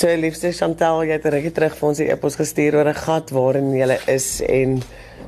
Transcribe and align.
So 0.00 0.08
liefste 0.16 0.48
Chantel, 0.56 1.02
jy 1.04 1.16
het 1.18 1.26
rukkie 1.28 1.50
terug 1.52 1.74
vir 1.76 1.86
ons 1.90 1.98
'n 2.00 2.08
e-pos 2.08 2.36
gestuur 2.40 2.72
oor 2.78 2.88
'n 2.88 3.00
gat 3.04 3.30
waarin 3.36 3.74
jy 3.76 3.98
is 4.08 4.40
en 4.40 4.80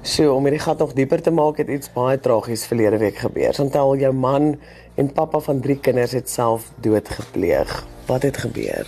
so 0.02 0.34
om 0.34 0.44
hierdie 0.46 0.64
gat 0.64 0.78
nog 0.78 0.94
dieper 0.94 1.20
te 1.20 1.30
maak 1.30 1.58
het 1.58 1.68
iets 1.68 1.92
baie 1.92 2.16
tragies 2.16 2.64
verlede 2.64 2.96
week 2.98 3.18
gebeur. 3.18 3.52
Chantel, 3.52 3.96
jou 3.96 4.12
man 4.12 4.58
en 4.96 5.12
pappa 5.12 5.40
van 5.40 5.60
3 5.60 5.76
kinders 5.76 6.12
het 6.12 6.30
self 6.30 6.70
dood 6.80 7.08
gepleeg. 7.08 7.84
Wat 8.06 8.22
het 8.22 8.36
gebeur? 8.36 8.86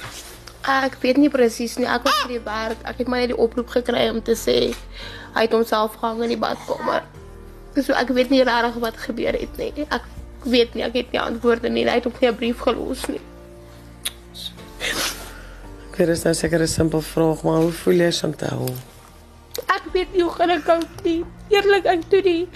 Ek 0.63 0.97
weet 1.03 1.17
nie 1.17 1.29
presies 1.29 1.77
nie. 1.77 1.87
Ek 1.87 2.03
was 2.03 2.25
by 2.25 2.33
die 2.33 2.45
werk. 2.45 2.81
Ek 2.85 2.99
het 2.99 3.07
maar 3.07 3.21
net 3.21 3.37
die 3.37 3.39
oproep 3.39 3.69
gekry 3.69 4.09
om 4.09 4.23
te 4.23 4.35
sê 4.35 4.73
hy 5.35 5.43
het 5.43 5.53
homself 5.53 6.01
gehang 6.01 6.23
in 6.23 6.29
die 6.29 6.41
badkamer. 6.41 7.03
So 7.77 7.93
ek 7.93 8.09
weet 8.09 8.31
nie 8.31 8.43
regtig 8.43 8.81
wat 8.81 8.97
gebeur 8.97 9.37
het 9.37 9.57
nie. 9.59 9.85
Ek 9.91 10.03
weet 10.45 10.75
nie, 10.75 10.83
ek 10.83 10.95
het 10.95 11.13
nie 11.13 11.21
antwoorde 11.21 11.69
nie. 11.69 11.85
Hy 11.85 12.01
het 12.01 12.07
ook 12.07 12.21
nie 12.21 12.31
'n 12.31 12.37
brief 12.37 12.59
gelos 12.59 13.07
nie. 13.09 13.21
Ek 15.95 16.01
weet 16.01 16.09
dit 16.11 16.17
is 16.19 16.25
nou 16.27 16.35
seker 16.35 16.63
'n 16.63 16.67
simpel 16.67 17.01
vraag, 17.01 17.43
maar 17.47 17.61
hoe 17.63 17.71
voel 17.71 18.01
jy 18.03 18.11
Chantel? 18.11 18.67
Ek 19.71 19.85
weet 19.93 20.13
nie 20.13 20.23
hoe 20.23 20.33
gaan 20.33 20.51
ek 20.51 20.65
cope 20.65 21.03
nie. 21.05 21.25
Eerlik, 21.55 21.85
ek 21.87 22.11
doen 22.11 22.25
nie 22.25 22.49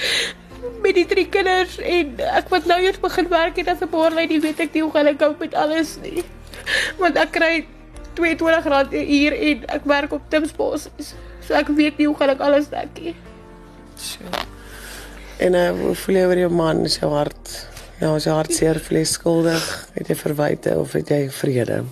met 0.83 0.95
die 0.95 1.07
drie 1.07 1.29
kinders 1.29 1.77
en 1.79 2.19
ek 2.19 2.49
wat 2.51 2.67
nou 2.67 2.81
eers 2.83 2.99
begin 2.99 3.29
werk 3.29 3.57
het 3.57 3.69
as 3.69 3.79
'n 3.81 3.91
boerlady, 3.93 4.41
weet 4.41 4.61
ek 4.61 4.75
nie 4.75 4.83
hoe 4.83 4.91
gaan 4.91 5.07
ek 5.07 5.19
cope 5.19 5.39
met 5.39 5.55
alles 5.55 5.99
nie. 6.03 6.25
Want 6.99 7.17
ek 7.17 7.31
kry 7.31 7.67
R22 8.17 8.91
'n 8.91 9.07
uur 9.07 9.33
en 9.33 9.65
ek 9.69 9.85
werk 9.85 10.13
op 10.13 10.23
Timsbos. 10.29 10.89
So 11.47 11.55
ek 11.55 11.69
weet 11.69 11.99
nie 11.99 12.07
hoe 12.07 12.17
gaan 12.17 12.31
ek 12.31 12.41
alles 12.41 12.67
dek 12.69 12.89
nie. 13.01 13.15
Sure. 13.97 14.43
En 15.39 15.55
uh, 15.55 15.71
hoe 15.71 15.95
voel 15.95 16.15
jy 16.15 16.25
oor 16.27 16.39
jou 16.39 16.51
man? 16.51 16.87
Jou 16.87 17.13
hart 17.13 17.69
ja, 18.01 18.17
is 18.17 18.25
jou 18.25 18.35
hart 18.35 18.53
seer 18.53 18.81
vlees 18.81 19.13
skuldig? 19.13 19.89
Het 19.95 20.09
jy 20.09 20.15
verwyte 20.15 20.79
of 20.79 20.93
het 20.93 21.09
jy 21.09 21.31
vrede? 21.31 21.85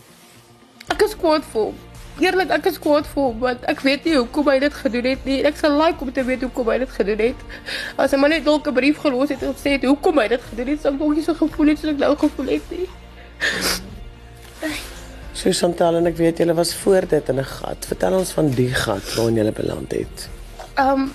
Ek 0.92 1.02
is 1.02 1.16
kwaad 1.18 1.44
vir 1.52 1.62
hom. 1.68 1.78
Eerlik, 2.22 2.52
ek 2.54 2.68
is 2.70 2.78
kwaad 2.80 3.08
vir 3.10 3.22
hom 3.22 3.40
want 3.42 3.64
ek 3.68 3.82
weet 3.84 4.06
nie 4.08 4.14
hoekom 4.16 4.46
hy 4.48 4.58
dit 4.62 4.76
gedoen 4.82 5.08
het 5.10 5.24
nie. 5.28 5.40
Ek 5.48 5.58
sal 5.60 5.74
like 5.76 6.00
om 6.00 6.12
te 6.12 6.24
weet 6.24 6.44
hoekom 6.46 6.70
hy 6.72 6.78
dit 6.84 6.94
gedoen 6.98 7.22
het. 7.26 7.42
As 8.00 8.14
hy 8.14 8.20
maar 8.22 8.32
net 8.32 8.46
dalk 8.46 8.68
'n 8.68 8.74
brief 8.74 9.02
gelos 9.02 9.28
het 9.34 9.42
en 9.42 9.52
gesê 9.54 9.76
het 9.76 9.84
hoekom 9.84 10.18
hy 10.22 10.28
dit 10.28 10.42
gedoen 10.50 10.70
het, 10.72 10.80
sou 10.80 10.92
ek 10.94 10.98
dalk 11.00 11.14
nie 11.14 11.26
so 11.26 11.34
gevoel 11.34 11.68
het 11.68 11.78
soos 11.78 11.92
ek 11.92 11.98
nou 11.98 12.16
gevoel 12.16 12.48
het 12.54 12.70
nie. 12.70 12.88
So 15.36 15.52
Chantal 15.52 15.96
en 15.96 16.06
ek 16.06 16.16
weet 16.16 16.38
julle 16.38 16.54
was 16.56 16.74
voor 16.74 17.04
dit 17.06 17.28
in 17.28 17.38
'n 17.38 17.44
gat. 17.44 17.86
Vertel 17.86 18.14
ons 18.18 18.32
van 18.32 18.48
die 18.50 18.72
gat 18.74 19.14
waarin 19.14 19.34
julle 19.34 19.52
beland 19.52 19.92
het. 19.92 20.28
Ehm 20.74 20.88
um, 20.88 21.12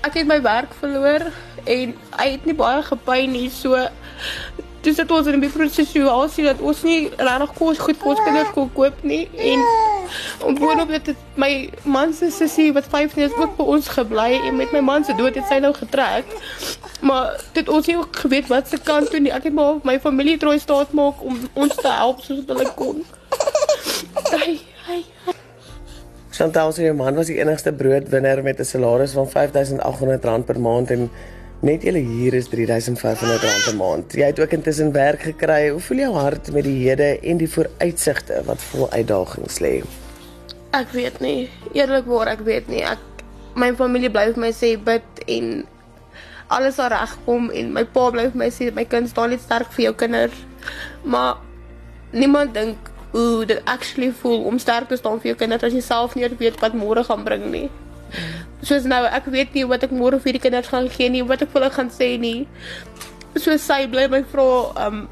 ek 0.00 0.14
het 0.14 0.26
my 0.26 0.40
werk 0.42 0.72
verloor 0.80 1.32
en 1.64 1.94
hy 2.16 2.30
het 2.30 2.44
nie 2.44 2.54
baie 2.54 2.82
gepyn 2.82 3.30
nie. 3.30 3.50
So 3.50 3.88
dis 4.86 4.96
dit 5.00 5.10
ons 5.10 5.26
in 5.26 5.42
die 5.42 5.50
situasie 5.50 6.46
dat 6.46 6.62
ons 6.62 6.82
nie 6.86 7.10
regtig 7.18 7.52
kos 7.58 7.82
goed 7.82 7.98
vir 8.00 8.12
ons 8.12 8.24
kinders 8.24 8.54
kon 8.54 8.72
koop 8.76 9.02
nie 9.02 9.24
en 9.52 9.64
boonop 10.60 10.92
dit 10.94 11.10
het 11.10 11.38
my 11.42 11.50
man 11.82 12.14
se 12.14 12.30
sussie 12.30 12.72
wat 12.76 12.86
15 12.92 13.24
is 13.26 13.34
ook 13.36 13.56
vir 13.58 13.70
ons 13.74 13.88
gebly 13.96 14.28
en 14.38 14.56
met 14.56 14.72
my 14.72 14.82
man 14.90 15.04
se 15.04 15.14
dood 15.18 15.34
het 15.34 15.46
sy 15.50 15.58
nou 15.62 15.72
getrek. 15.74 16.30
Maar 17.06 17.34
dit 17.56 17.68
ons 17.68 17.86
nie 17.86 17.96
ook 17.98 18.16
geweet 18.24 18.50
wat 18.52 18.68
se 18.70 18.78
kant 18.78 19.10
toe 19.10 19.20
nie. 19.20 19.32
Ek 19.34 19.48
het 19.48 19.56
maar 19.56 19.80
my 19.84 19.98
familie 20.00 20.38
trooi 20.38 20.58
staat 20.62 20.94
maak 20.96 21.22
om 21.26 21.40
ons 21.54 21.74
te 21.74 21.92
help 21.92 22.22
soos 22.24 22.44
wat 22.44 22.54
hulle 22.54 22.72
kon. 22.78 23.02
Hey, 24.30 24.58
hey. 24.86 25.02
Chantal 26.36 26.72
se 26.72 26.92
man 26.92 27.16
was 27.18 27.30
die 27.32 27.38
enigste 27.40 27.72
broodwinner 27.72 28.42
met 28.42 28.60
'n 28.60 28.64
salaris 28.64 29.12
van 29.18 29.28
R5800 29.28 30.46
per 30.46 30.60
maand 30.60 30.90
en 30.90 31.10
net 31.66 31.82
julle 31.86 32.00
hier 32.02 32.34
is 32.38 32.46
R3500 32.52 33.40
per 33.42 33.76
maand. 33.78 34.14
Jy 34.14 34.30
het 34.30 34.40
ook 34.40 34.54
intussen 34.54 34.92
werk 34.94 35.24
gekry. 35.26 35.68
Hoe 35.74 35.82
voel 35.82 36.02
jou 36.04 36.12
hart 36.14 36.50
met 36.54 36.66
die 36.66 36.76
hede 36.84 37.16
en 37.18 37.40
die 37.42 37.50
vooruitsigte 37.50 38.42
wat 38.46 38.62
vol 38.70 38.86
uitdagings 38.92 39.58
lê? 39.64 39.80
Ek 40.76 40.92
weet 40.94 41.18
nie. 41.24 41.48
Eerlikwaar, 41.74 42.30
ek 42.36 42.44
weet 42.46 42.70
nie. 42.70 42.84
Ek 42.86 43.02
my 43.58 43.72
familie 43.78 44.12
bly 44.12 44.28
vir 44.34 44.42
my 44.46 44.52
sê 44.54 44.74
bid 44.78 45.24
en 45.26 45.64
alles 46.52 46.76
sal 46.78 46.92
regkom 46.92 47.48
en 47.50 47.72
my 47.74 47.82
pa 47.96 48.10
bly 48.14 48.28
vir 48.30 48.42
my 48.44 48.50
sê 48.54 48.68
my 48.74 48.84
kind 48.86 49.10
staan 49.10 49.32
net 49.34 49.42
sterk 49.42 49.72
vir 49.74 49.88
jou 49.88 49.96
kinders. 50.04 50.44
Maar 51.02 51.40
niemand 52.12 52.54
dink 52.54 52.92
hoe 53.16 53.46
dit 53.48 53.60
actually 53.64 54.12
voel 54.20 54.44
om 54.50 54.60
sterk 54.62 54.90
te 54.90 55.00
staan 55.00 55.18
vir 55.22 55.32
jou 55.32 55.40
kinders 55.42 55.66
as 55.66 55.74
jy 55.74 55.82
self 55.82 56.14
nie 56.14 56.28
weet 56.38 56.60
wat 56.62 56.78
môre 56.78 57.02
gaan 57.06 57.24
bring 57.26 57.50
nie. 57.50 57.66
Soos 58.66 58.86
nou, 58.88 59.02
ek 59.04 59.28
weet 59.32 59.54
nie 59.54 59.66
wat 59.68 59.84
ek 59.86 59.94
môre 59.94 60.20
vir 60.22 60.36
die 60.36 60.42
kinders 60.42 60.70
gaan 60.72 60.88
gee 60.92 61.10
nie, 61.12 61.24
wat 61.26 61.44
ek 61.44 61.52
vir 61.52 61.62
hulle 61.62 61.74
gaan 61.74 61.92
sê 61.92 62.14
nie. 62.20 62.46
So 63.36 63.56
sy 63.60 63.84
bly 63.92 64.08
my 64.12 64.22
vra, 64.32 64.48
ehm 64.86 65.02
um, 65.02 65.06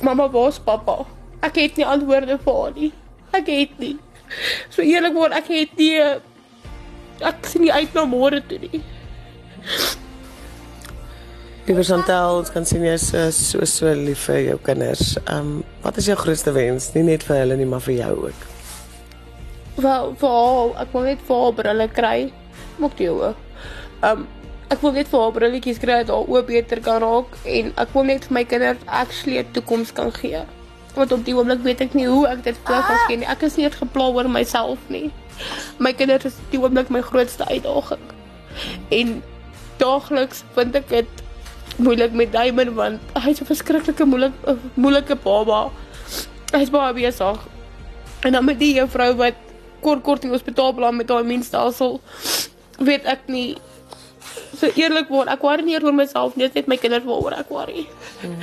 mamma, 0.00 0.30
waar's 0.32 0.58
pappa? 0.64 1.04
Ek 1.44 1.60
het 1.60 1.76
nie 1.76 1.86
antwoorde 1.88 2.38
vir 2.40 2.56
haar 2.56 2.76
nie. 2.76 2.92
Ek 3.36 3.48
het 3.52 3.78
nie. 3.80 3.96
So 4.72 4.82
eerlikwaar, 4.82 5.34
ek 5.36 5.50
het 5.52 5.76
nie 5.78 5.96
ek 7.20 7.48
sien 7.48 7.66
nie 7.66 7.72
uit 7.72 7.96
na 7.96 8.06
môre 8.08 8.40
toe 8.48 8.58
nie. 8.62 8.80
Liewe 11.68 11.84
Chantal, 11.84 12.40
ons 12.40 12.50
kan 12.50 12.64
sien 12.66 12.82
jy 12.86 12.94
is 12.96 13.04
so 13.10 13.26
so, 13.36 13.66
so 13.68 13.92
lief 13.94 14.24
vir 14.30 14.40
jou 14.46 14.56
kinders. 14.70 15.14
Ehm 15.26 15.58
um, 15.60 15.66
wat 15.84 16.00
is 16.00 16.08
jou 16.10 16.16
grootste 16.18 16.54
wens? 16.56 16.90
Nie 16.96 17.04
net 17.12 17.26
vir 17.26 17.42
hulle 17.42 17.60
nie, 17.60 17.68
maar 17.68 17.84
vir 17.84 18.00
jou 18.00 18.14
ook. 18.30 18.48
Wel, 19.76 20.14
vir 20.18 20.28
haar, 20.28 20.82
ek 20.82 20.92
wil 20.92 21.02
net 21.02 21.18
vir 21.26 21.42
haar 21.42 21.52
brille 21.52 21.88
kry. 21.88 22.32
Maak 22.78 22.98
jy 22.98 23.08
ook. 23.08 23.36
Ehm 24.02 24.26
ek 24.70 24.84
wil 24.84 24.92
net 24.94 25.08
vir 25.10 25.18
haar 25.18 25.32
brilletjies 25.34 25.80
kry 25.82 25.96
dat 26.04 26.12
haar 26.14 26.28
oë 26.30 26.44
beter 26.46 26.80
kan 26.84 27.00
raak 27.02 27.32
en 27.56 27.72
ek 27.82 27.94
wil 27.96 28.04
net 28.06 28.26
vir 28.28 28.36
my 28.36 28.44
kinders 28.46 28.84
actually 28.86 29.38
'n 29.38 29.50
toekoms 29.56 29.90
kan 29.92 30.12
gee. 30.14 30.42
Want 30.94 31.12
op 31.12 31.24
die 31.24 31.34
oomblik 31.34 31.64
weet 31.66 31.80
ek 31.80 31.94
nie 31.94 32.06
hoe 32.06 32.28
ek 32.28 32.44
dit 32.44 32.56
hulle 32.64 32.82
kan 32.86 33.18
nie. 33.18 33.26
Ek 33.26 33.42
is 33.42 33.56
nie 33.56 33.64
net 33.64 33.74
gepla 33.74 34.06
oor 34.14 34.28
myself 34.28 34.78
nie. 34.88 35.10
My 35.78 35.92
kinders 35.92 36.24
is 36.24 36.38
die 36.50 36.60
oomblik 36.60 36.90
my 36.90 37.02
grootste 37.02 37.44
uitdaging. 37.46 38.06
En 38.90 39.22
daagliks 39.78 40.44
vind 40.54 40.74
ek 40.74 40.88
dit 40.88 41.08
moeilik 41.76 42.12
met 42.12 42.32
Diamond 42.32 42.74
want 42.74 43.00
hy's 43.18 43.40
'n 43.40 43.46
verskriklike 43.46 44.04
moeilik 44.04 44.32
moeilike 44.74 45.16
baba. 45.16 45.70
Hy's 46.52 46.70
baie 46.70 46.94
besig. 46.94 47.38
En 48.22 48.32
dan 48.32 48.44
met 48.44 48.58
die 48.58 48.74
juffrou 48.74 49.14
wat 49.16 49.34
kort 49.80 50.02
kort 50.02 50.24
in 50.24 50.30
die 50.30 50.36
hospitaal 50.36 50.74
beland 50.74 50.96
met 50.96 51.10
haar 51.10 51.24
immuunstelsel, 51.24 52.00
weet 52.78 53.04
ek 53.04 53.26
nie 53.26 53.58
so 54.60 54.68
eerlikwaar 54.76 55.30
ek 55.32 55.42
worry 55.44 55.64
nie 55.66 55.78
oor 55.78 55.96
myself 55.96 56.36
nie, 56.36 56.48
net 56.54 56.68
my 56.70 56.78
kinders 56.80 57.06
waaroor 57.08 57.38
ek 57.38 57.50
worry. 57.52 57.86
Mm. 58.24 58.38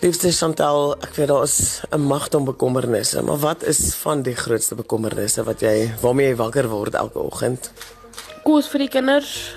Liefste 0.00 0.30
Chantal, 0.32 0.94
ek 1.04 1.12
weet 1.18 1.28
daar 1.28 1.44
is 1.44 1.82
'n 1.92 2.00
magte 2.00 2.38
om 2.38 2.44
bekommernisse, 2.44 3.22
maar 3.22 3.36
wat 3.38 3.62
is 3.62 3.94
van 4.00 4.22
die 4.22 4.34
grootste 4.34 4.74
bekommernisse 4.74 5.44
wat 5.44 5.60
jy 5.60 5.92
waarmee 6.00 6.30
jy 6.32 6.36
wakker 6.36 6.68
word 6.68 6.94
elke 6.94 7.18
oggend? 7.18 7.70
Kos 8.44 8.68
vir 8.68 8.78
die 8.78 8.88
kinders, 8.88 9.52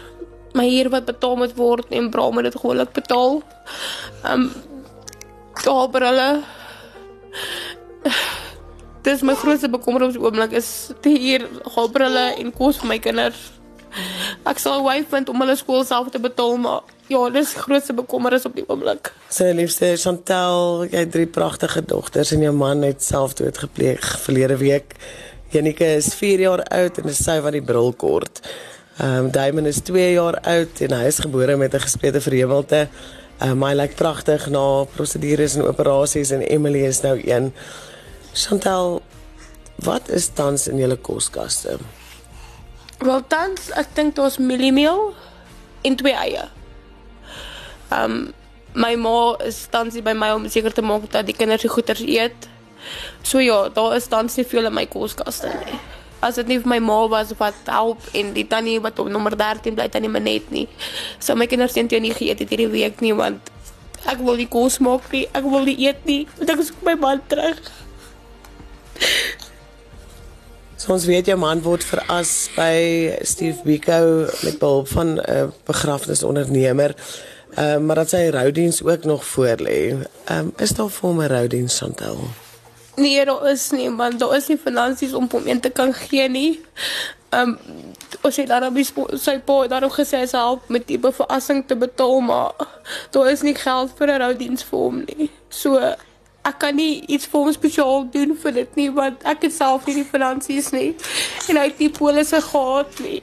my 0.53 0.67
huur 0.67 0.89
wat 0.89 1.05
betaal 1.05 1.35
moet 1.35 1.55
word 1.55 1.85
en 1.89 2.09
bra 2.09 2.29
moet 2.29 2.43
dit 2.43 2.55
gewoonlik 2.55 2.91
betaal. 2.91 3.41
Ehm 4.23 4.33
um, 4.33 4.51
daar 5.63 5.89
brille. 5.89 6.43
Dis 9.03 9.21
my 9.21 9.33
grootste 9.35 9.67
bekommernis 9.67 10.15
op 10.15 10.21
die 10.21 10.23
oomblik 10.23 10.53
is 10.55 10.67
die 11.03 11.17
huur, 11.19 11.43
brille 11.91 12.23
en 12.39 12.53
kos 12.55 12.77
vir 12.79 12.87
my 12.87 12.99
kinders. 13.03 13.51
Ek 14.47 14.59
sal 14.59 14.79
'n 14.79 14.85
wyf 14.85 15.09
vind 15.09 15.29
om 15.29 15.41
hulle 15.43 15.55
skool 15.55 15.83
self 15.85 16.09
te 16.09 16.19
betaal, 16.19 16.57
maar 16.57 16.81
ja, 17.07 17.29
dis 17.29 17.53
grootste 17.53 17.93
bekommernis 17.93 18.45
op 18.45 18.55
die 18.55 18.63
oomblik. 18.67 19.11
Sy 19.29 19.51
liefste 19.51 19.97
Chantel, 19.97 20.87
jy 20.89 21.03
het 21.03 21.11
drie 21.11 21.27
pragtige 21.27 21.83
dogters 21.85 22.31
en 22.31 22.41
jou 22.41 22.53
man 22.53 22.81
het 22.81 23.03
selfdood 23.03 23.57
gepleeg 23.57 24.19
verlede 24.19 24.57
week. 24.57 24.95
Janike 25.51 25.85
is 25.85 26.13
4 26.13 26.39
jaar 26.39 26.63
oud 26.63 26.97
en 26.97 27.09
is 27.09 27.23
sy 27.23 27.41
wat 27.41 27.51
die 27.51 27.61
bril 27.61 27.93
kort. 27.93 28.41
Ehm 28.99 29.25
um, 29.25 29.31
Diamond 29.31 29.67
is 29.67 29.81
2 29.81 30.13
jaar 30.13 30.39
oud 30.41 30.81
en 30.81 30.91
hy 30.91 31.05
is 31.05 31.19
gebore 31.19 31.57
met 31.57 31.73
'n 31.73 31.79
gesplete 31.79 32.21
verhemelte. 32.21 32.87
Ehm 33.41 33.51
um, 33.51 33.63
hy 33.63 33.73
lyk 33.73 33.95
pragtig 33.95 34.47
na 34.49 34.85
prosedures 34.95 35.55
en 35.55 35.67
operasies 35.67 36.31
en 36.31 36.41
Emily 36.41 36.85
is 36.85 37.01
nou 37.01 37.19
1. 37.19 37.51
Chantal, 38.33 39.01
wat 39.75 40.09
is 40.09 40.27
tans 40.33 40.67
in 40.67 40.79
julle 40.81 40.95
koskaste? 40.97 41.77
Wel 42.97 43.21
tans, 43.29 43.67
ek 43.77 43.91
dink 43.93 44.15
daar's 44.17 44.39
mieliemeel 44.41 45.11
en 45.85 45.97
twee 45.99 46.15
eie. 46.17 46.47
Ehm 47.93 48.15
um, 48.15 48.31
my 48.73 48.95
ma 48.97 49.35
is 49.45 49.67
tans 49.69 49.99
by 50.01 50.15
my 50.17 50.31
om 50.33 50.47
seker 50.49 50.73
te 50.73 50.81
maak 50.81 51.05
dat 51.13 51.27
die 51.29 51.35
kinders 51.37 51.61
se 51.61 51.69
goeders 51.69 52.01
eet. 52.01 52.47
So 53.21 53.37
ja, 53.37 53.69
daar 53.69 53.93
is 53.99 54.09
tans 54.09 54.39
nie 54.39 54.47
veel 54.49 54.65
in 54.65 54.73
my 54.73 54.87
koskaste 54.89 55.53
nie. 55.53 55.77
As 56.25 56.41
dit 56.41 56.49
nie 56.49 56.57
vir 56.57 56.71
my 56.73 56.79
ma 56.81 56.97
was 57.11 57.35
wat 57.37 57.69
help 57.69 58.01
en 58.17 58.33
die 58.33 58.47
tannie 58.49 58.79
wat 58.81 58.97
op 58.99 59.13
nommer 59.13 59.37
13 59.37 59.77
bly 59.77 59.89
tannie 59.93 60.09
Manet 60.09 60.49
nie. 60.49 60.65
So 61.19 61.35
my 61.35 61.45
kinders 61.45 61.77
het 61.77 61.93
nie 61.93 62.17
geëet 62.17 62.41
het 62.41 62.49
hierdie 62.49 62.71
week 62.73 63.05
nie 63.05 63.13
want 63.13 63.53
ek 64.09 64.25
wil 64.25 64.41
nie 64.41 64.49
kos 64.49 64.79
maak 64.81 65.05
nie. 65.11 65.27
Ek 65.37 65.45
wil 65.45 65.69
nie 65.69 65.77
eet 65.85 66.01
nie. 66.09 66.23
Want 66.37 66.49
ek 66.49 66.65
is 66.65 66.73
op 66.73 66.81
my 66.89 66.97
man 66.97 67.21
terug. 67.27 67.61
So 70.83 70.91
ons 70.91 71.05
weet 71.07 71.29
jou 71.31 71.37
man 71.39 71.61
word 71.63 71.83
veras 71.87 72.49
by 72.57 73.15
Steve 73.23 73.61
Biko 73.63 74.25
met 74.43 74.57
behulp 74.59 74.89
van 74.91 75.13
'n 75.15 75.21
uh, 75.31 75.43
begrafnisondernemer. 75.63 76.91
Ehm 77.55 77.79
uh, 77.79 77.85
maar 77.85 77.95
dat 77.95 78.09
sy 78.09 78.27
roudiens 78.29 78.83
ook 78.83 79.03
nog 79.03 79.25
voor 79.25 79.55
lê. 79.63 79.95
Ehm 80.25 80.39
um, 80.39 80.53
is 80.57 80.69
daar 80.75 80.89
vir 80.89 81.09
'n 81.09 81.27
roudiens 81.27 81.77
Chantel? 81.77 82.17
Nee, 82.95 83.25
daar 83.25 83.51
is 83.51 83.69
nie, 83.71 83.95
want 83.95 84.19
daar 84.19 84.35
is 84.35 84.47
nie 84.47 84.57
finansies 84.57 85.13
om 85.13 85.27
hom 85.31 85.59
te 85.59 85.69
kan 85.69 85.93
gee 85.93 86.29
nie. 86.29 86.61
Ehm 87.29 87.49
um, 87.49 87.59
ons 88.21 88.35
het 88.35 88.47
daarom 88.47 88.73
die 88.73 88.83
spo- 88.83 89.15
sy 89.15 89.39
pa 89.39 89.67
daarom 89.67 89.91
gesê 89.91 90.27
sal 90.27 90.45
help 90.47 90.67
met 90.69 90.87
die 90.87 90.99
befassing 90.99 91.63
te 91.67 91.75
betaal, 91.75 92.19
maar 92.19 92.51
daar 93.11 93.31
is 93.31 93.41
nie 93.41 93.55
geld 93.55 93.91
vir 93.97 94.07
'n 94.07 94.19
roudiens 94.19 94.63
vir 94.63 94.79
hom 94.79 95.03
nie. 95.05 95.31
So 95.49 95.95
ek 96.43 96.57
kan 96.59 96.75
nie 96.75 97.03
iets 97.07 97.27
vir 97.31 97.45
hom 97.45 97.53
spesiaal 97.55 98.07
doen 98.13 98.35
vir 98.39 98.55
dit 98.59 98.79
nie, 98.79 98.89
want 98.91 99.23
ek 99.27 99.47
het 99.47 99.55
self 99.55 99.87
nie 99.87 100.01
die 100.01 100.07
finansies 100.07 100.71
nie 100.75 100.89
en 101.49 101.59
hy 101.59 101.67
het 101.69 101.79
nie 101.79 101.91
polisse 101.93 102.41
gehad 102.43 102.99
nie. 103.03 103.21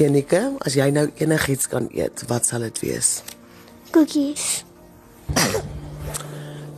Janike, 0.00 0.42
as 0.66 0.76
jy 0.76 0.88
nou 0.92 1.06
enigiets 1.20 1.68
kan 1.70 1.88
eet, 1.94 2.24
wat 2.28 2.48
sal 2.48 2.64
dit 2.66 2.82
wees? 2.84 3.20
Koekies. 3.92 4.64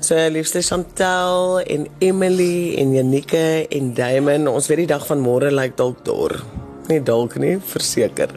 So 0.05 0.19
liefste 0.29 0.61
Chantel 0.61 1.63
en 1.65 1.87
Emily 2.05 2.75
en 2.79 2.93
Janike 2.93 3.65
en 3.73 3.95
Damon, 3.97 4.51
ons 4.51 4.67
weet 4.69 4.85
die 4.85 4.91
dag 4.91 5.07
van 5.09 5.23
môre 5.25 5.49
lyk 5.55 5.79
dalk 5.81 6.03
dor. 6.05 6.37
Nie 6.91 7.01
dalk 7.01 7.39
nie, 7.41 7.57
verseker. 7.73 8.35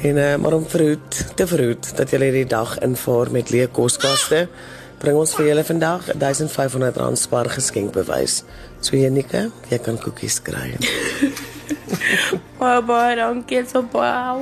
En 0.00 0.16
uh, 0.16 0.36
maar 0.36 0.52
om 0.52 0.66
verhoed, 0.68 1.36
te 1.36 1.46
verhoed 1.46 1.96
dat 1.96 2.10
julle 2.10 2.30
hierdie 2.30 2.48
dag 2.48 2.78
invaar 2.80 3.28
met 3.30 3.50
leë 3.52 3.68
koskaste, 3.76 4.46
bring 5.00 5.18
ons 5.20 5.34
vir 5.36 5.50
julle 5.50 5.64
vandag 5.64 6.06
1500 6.14 6.96
rand 7.02 7.20
spaar 7.20 7.50
geskenkbewys. 7.52 8.38
So 8.80 8.96
Janike, 8.96 9.50
jy 9.68 9.78
kan 9.84 10.00
koekies 10.00 10.40
kry. 10.44 10.72
Baie 12.60 12.80
baie 12.84 13.14
dankie, 13.16 13.60
so 13.68 13.84
baie. 13.92 14.40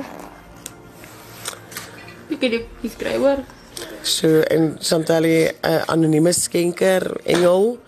Ek 2.29 2.43
het 2.45 2.55
die 2.79 2.91
skrywer. 2.91 3.43
So 4.03 4.41
en 4.47 4.77
Chantal, 4.79 5.27
'n 5.27 5.51
uh, 5.59 5.83
anonieme 5.91 6.31
skenker 6.31 7.03
engel 7.23 7.79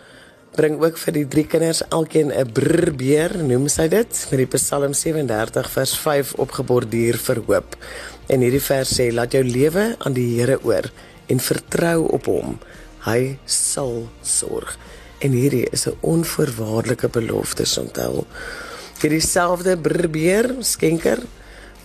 bring 0.56 0.82
ook 0.82 0.98
vir 1.00 1.16
die 1.16 1.28
drie 1.28 1.46
kinders 1.48 1.82
elkeen 1.90 2.32
'n 2.32 2.52
brrbeer, 2.52 3.38
noem 3.44 3.68
sy 3.68 3.88
dit, 3.88 4.28
met 4.32 4.38
die 4.38 4.58
Psalm 4.58 4.94
37 4.94 5.70
vers 5.70 5.98
5 5.98 6.34
opgeborduur 6.34 7.18
vir 7.18 7.40
hoop. 7.48 7.76
En 8.28 8.42
hierdie 8.42 8.62
vers 8.62 9.00
sê: 9.00 9.12
"Laat 9.14 9.32
jou 9.32 9.44
lewe 9.44 9.96
aan 10.00 10.14
die 10.14 10.40
Here 10.40 10.60
oor 10.64 10.92
en 11.28 11.40
vertrou 11.40 12.08
op 12.12 12.26
hom. 12.26 12.60
Hy 13.06 13.38
sal 13.46 14.10
sorg." 14.22 14.78
En 15.20 15.32
hierdie 15.32 15.68
is 15.72 15.88
'n 15.88 15.98
onvoorwaardelike 16.02 17.10
belofte, 17.10 17.66
Chantal. 17.66 18.26
Hierdie 19.02 19.22
selfde 19.22 19.78
brrbeer 19.78 20.56
skenker 20.60 21.20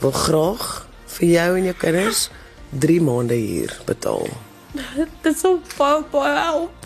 wil 0.00 0.10
graag 0.10 0.86
vir 1.06 1.28
jou 1.28 1.56
en 1.56 1.64
jou 1.64 1.74
kinders 1.74 2.30
3 2.70 3.00
maande 3.00 3.34
huur 3.34 3.80
betaal. 3.84 4.28
Dit 4.96 5.34
is 5.34 5.40
so 5.40 5.60
baie 5.78 6.02
baie 6.10 6.40
help. 6.40 6.85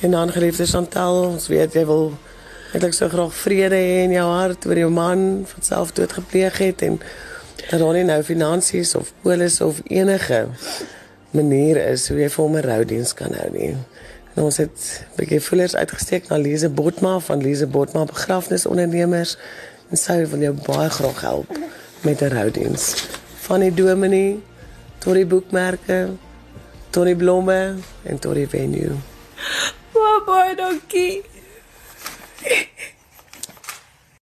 En 0.00 0.10
dan 0.10 0.32
geliefde 0.32 0.66
Chantal, 0.66 1.24
ons 1.24 1.48
weet 1.50 1.74
jy 1.74 1.82
wil 1.86 2.12
eintlik 2.72 2.92
so 2.94 3.08
graag 3.08 3.32
vrede 3.34 3.78
hê 3.80 4.04
in 4.04 4.12
jou 4.14 4.26
hart 4.30 4.66
oor 4.68 4.78
jou 4.78 4.90
man 4.92 5.22
wat 5.48 5.66
selfdood 5.66 6.12
gepleeg 6.20 6.60
het 6.62 6.84
en 6.86 7.00
dat 7.70 7.80
daar 7.80 7.96
nie 7.96 8.04
nou 8.06 8.20
finansies 8.22 8.94
of 8.94 9.10
polis 9.24 9.60
of 9.64 9.80
enige 9.88 10.44
manier 11.30 11.80
is 11.88 12.06
hoe 12.08 12.20
jy 12.20 12.28
vir 12.28 12.44
hom 12.44 12.56
'n 12.56 12.66
roudiens 12.68 13.14
kan 13.14 13.34
hou 13.34 13.50
nie. 13.50 13.74
En 14.36 14.42
ons 14.42 14.56
het 14.56 14.78
'n 15.02 15.16
bietjie 15.16 15.40
voelers 15.40 15.74
uitgesteek 15.74 16.28
na 16.28 16.36
Lise 16.36 16.68
Botma 16.68 17.18
van 17.18 17.42
Lise 17.42 17.66
Botma 17.66 18.04
begrafnisondernemers 18.04 19.36
en 19.90 19.96
sy 19.96 20.26
wil 20.26 20.40
jou 20.40 20.54
baie 20.66 20.90
graag 20.90 21.20
help 21.20 21.58
met 22.00 22.22
'n 22.22 22.28
roudiens. 22.28 22.94
Van 23.40 23.60
die 23.60 23.74
dominee 23.74 24.40
tot 24.98 25.14
die 25.14 25.26
boekmerke 25.26 26.08
tot 26.90 27.04
die 27.04 27.16
blomme 27.16 27.74
en 28.02 28.18
tot 28.18 28.34
die 28.34 28.48
venue. 28.48 29.17
Poor 29.98 30.20
boy 30.20 30.54
donkey. 30.54 31.24